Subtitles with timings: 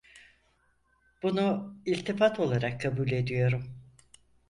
[1.23, 3.75] Bunu iltifat olarak kabul ediyorum.